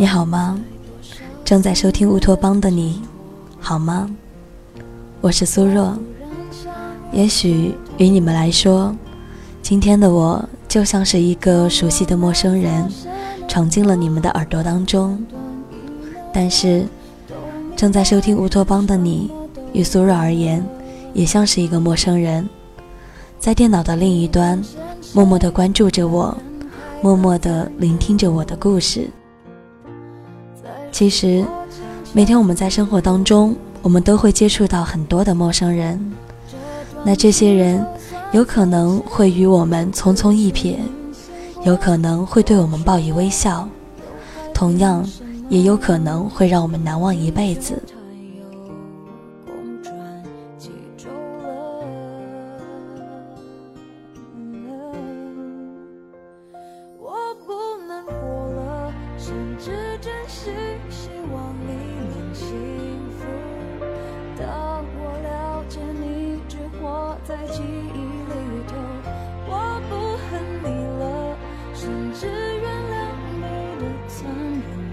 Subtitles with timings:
[0.00, 0.56] 你好吗？
[1.44, 3.02] 正在收听乌托邦的你，
[3.58, 4.08] 好吗？
[5.20, 5.98] 我是苏若。
[7.10, 8.94] 也许于你们来说，
[9.60, 12.88] 今天的我就像是一个熟悉的陌生人，
[13.48, 15.20] 闯进了你们的耳朵当中。
[16.32, 16.86] 但是，
[17.74, 19.32] 正在收听乌托邦的你，
[19.72, 20.64] 与苏若而言，
[21.12, 22.48] 也像是一个陌生人，
[23.40, 24.62] 在电脑的另一端，
[25.12, 26.38] 默默地关注着我，
[27.02, 29.10] 默默地聆听着我的故事。
[30.98, 31.44] 其实，
[32.12, 35.96] 每天我们在生活当中，我们都会接触到很多的陌生人。
[37.04, 37.86] 那这些人，
[38.32, 40.74] 有可能会与我们匆匆一瞥，
[41.64, 43.68] 有可能会对我们报以微笑，
[44.52, 45.08] 同样，
[45.48, 47.80] 也有可能会让我们难忘一辈子。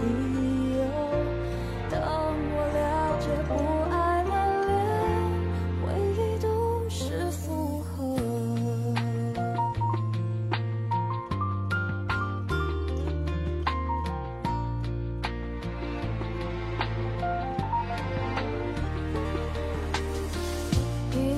[0.00, 0.80] 理由
[1.90, 2.00] 当
[2.52, 3.52] 我了解不
[3.90, 4.30] 爱了
[4.66, 4.70] 连
[5.82, 6.46] 回忆都
[6.88, 8.16] 是负荷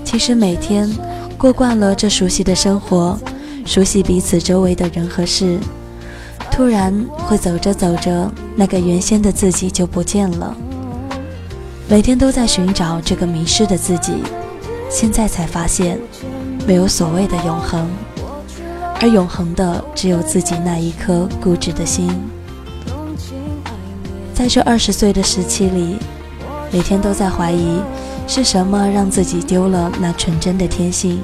[0.05, 0.89] 其实每天
[1.39, 3.19] 过惯了这熟悉的生活
[3.65, 5.59] 熟悉彼此周围的人和事
[6.51, 10.55] 突然会走着走着，那个原先的自己就不见了。
[11.89, 14.23] 每天都在寻找这个迷失的自己，
[14.91, 15.99] 现在才发现，
[16.67, 17.89] 没有所谓的永恒，
[19.01, 22.11] 而永恒的只有自己那一颗固执的心。
[24.35, 25.97] 在这二十岁的时期里，
[26.71, 27.81] 每天都在怀疑。
[28.27, 31.21] 是什么让自己丢了那纯真的天性？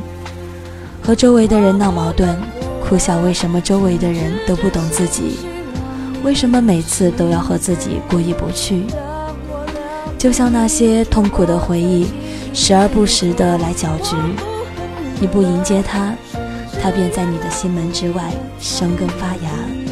[1.01, 2.37] 和周围的人闹矛盾，
[2.89, 5.39] 苦笑为什么周围的人都不懂自己？
[6.23, 8.85] 为什么每次都要和自己过意不去？
[10.17, 12.07] 就像那些痛苦的回忆，
[12.55, 14.15] 时而不时的来搅局。
[15.19, 16.15] 你不迎接它，
[16.81, 19.86] 它便在你的心门之外生根发芽。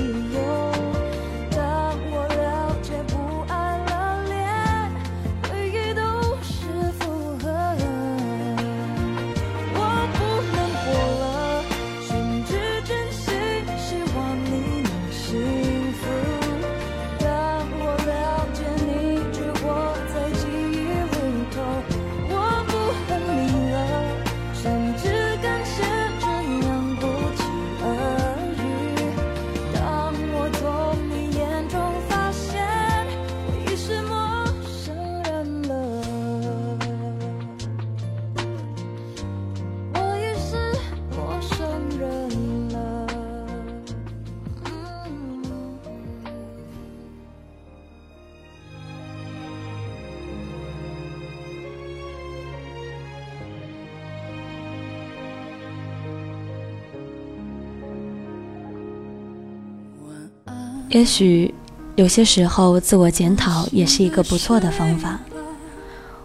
[60.95, 61.53] 也许
[61.97, 65.19] 有些时候，自我检讨也是一个不错的方法。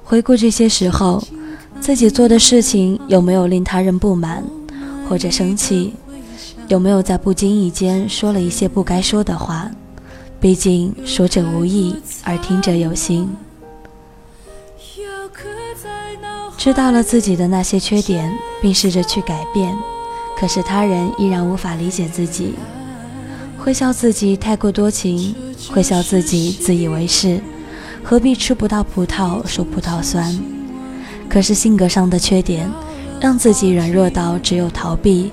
[0.03, 1.23] 回顾这些时候，
[1.81, 4.43] 自己做的事情有没有令他人不满
[5.07, 5.95] 或者生气？
[6.67, 9.71] 有没有在不经意间说了一些不该说的话？
[10.39, 13.27] 毕竟说者无意，而听者有心。
[16.59, 19.75] 知道了自己的那些缺点，并试着去改变，
[20.37, 22.53] 可是他人依然无法理解自己。
[23.63, 25.35] 会笑自己太过多情，
[25.69, 27.41] 会笑自己自以为是，
[28.03, 30.39] 何必吃不到葡萄说葡萄酸？
[31.29, 32.71] 可是性格上的缺点，
[33.19, 35.31] 让自己软弱到只有逃避，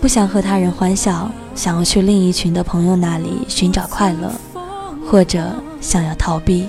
[0.00, 4.30] 不想和他人欢笑，想要去另一群的朋友那里寻找快乐，
[5.10, 5.50] 或者
[5.80, 6.68] 想要逃避。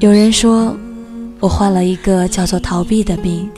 [0.00, 0.74] 有人说，
[1.40, 3.50] 我患了一个叫做逃避的病，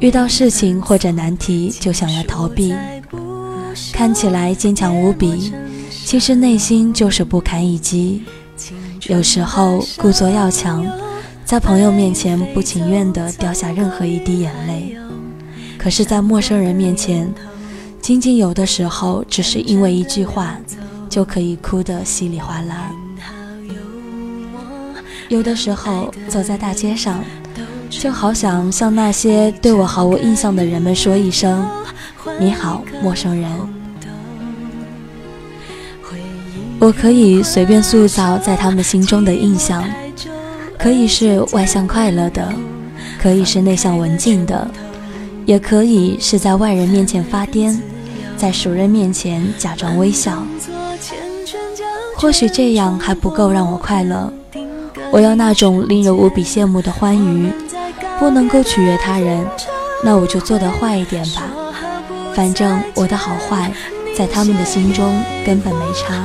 [0.00, 2.74] 遇到事情或者难题就想要逃避，
[3.92, 5.52] 看起来坚强无比，
[5.90, 8.22] 其实内心就是不堪一击。
[9.08, 10.86] 有时候故作要强，
[11.44, 14.96] 在朋友面前不情愿地掉下任何一滴眼泪，
[15.76, 17.30] 可是，在陌生人面前，
[18.00, 20.58] 仅仅有的时候只是因为一句话，
[21.10, 22.90] 就可以哭得稀里哗啦。
[25.28, 27.22] 有的时候走在大街上，
[27.90, 31.68] 就好想向那些对我毫无印象的人们说一声
[32.40, 33.50] ：“你好，陌生人。”
[36.80, 39.84] 我可以随便塑造在他们心中的印象，
[40.78, 42.50] 可以是外向快乐的，
[43.20, 44.70] 可以是内向文静的，
[45.44, 47.76] 也可以是在外人面前发癫，
[48.36, 50.42] 在熟人面前假装微笑。
[52.16, 54.32] 或许这样还不够让我快乐。
[55.10, 57.50] 我要那种令人无比羡慕的欢愉，
[58.18, 59.46] 不能够取悦他人，
[60.04, 61.42] 那我就做得坏一点吧。
[62.34, 63.72] 反正我的好坏，
[64.16, 66.24] 在他们的心中根本没差。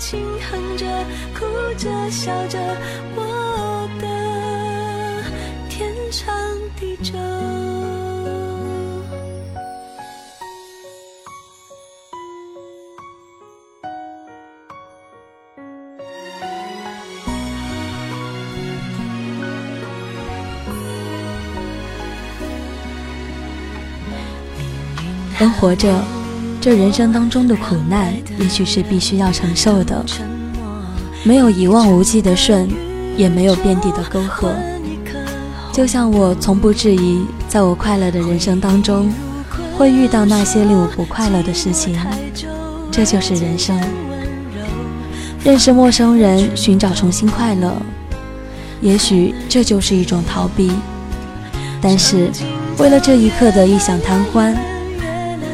[0.00, 0.18] 轻
[0.50, 0.86] 哼着
[1.38, 1.44] 哭
[1.76, 2.58] 着笑着，
[3.14, 5.22] 我的
[5.68, 6.34] 天长
[6.74, 7.12] 地久。
[25.38, 25.88] 人活着，
[26.60, 30.04] 这人生当中的苦难，也许是必须要承受的。
[31.24, 32.68] 没有一望无际的顺，
[33.16, 34.52] 也没有遍地的沟壑。
[35.72, 39.10] 就像我从不质疑，在我快乐的人生当中，
[39.78, 41.96] 会遇到那些令我不快乐的事情。
[42.90, 43.80] 这就是人生。
[45.42, 47.72] 认识陌生人，寻找重新快乐，
[48.82, 50.70] 也许这就是一种逃避。
[51.80, 52.30] 但是，
[52.76, 54.54] 为了这一刻的异想贪欢，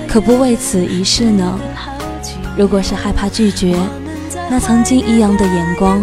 [0.09, 1.59] 可不为此一试呢？
[2.57, 3.77] 如果是害怕拒绝。
[4.49, 6.01] 那曾经异样的眼光，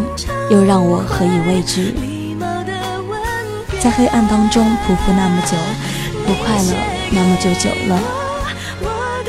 [0.50, 1.96] 又让我何以畏惧？
[3.80, 5.56] 在黑暗当中匍匐那么久，
[6.26, 6.74] 不快乐
[7.12, 8.00] 那么就久了。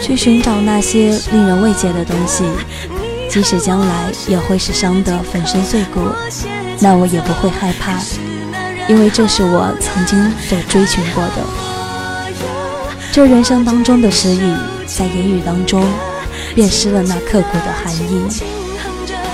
[0.03, 2.45] 去寻找那些令人慰藉的东西，
[3.31, 6.01] 即使将来也会是伤得粉身碎骨，
[6.81, 8.01] 那我也不会害怕，
[8.89, 11.74] 因为这是我曾经所追寻过的。
[13.15, 14.41] 这人生当中的失意，
[14.89, 15.87] 在言语当中，
[16.53, 18.27] 便失了那刻骨的含义。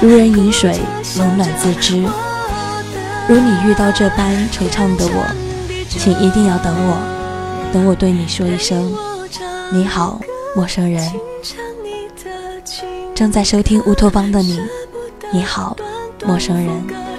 [0.02, 0.78] 如人饮水，
[1.16, 1.96] 冷暖自知。
[3.26, 5.24] 如你遇到这般惆怅的我，
[5.88, 6.98] 请一定要等我，
[7.72, 8.92] 等我对你说一声
[9.72, 10.20] “你好，
[10.54, 11.10] 陌生人”。
[13.16, 14.60] 正在收听乌托邦的你，
[15.32, 15.74] 你好，
[16.26, 17.09] 陌生人。